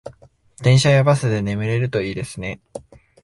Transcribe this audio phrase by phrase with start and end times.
[0.63, 2.59] 電車やバスで眠れるといいですね